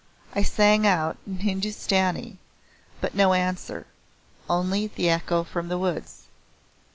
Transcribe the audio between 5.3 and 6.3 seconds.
from the woods.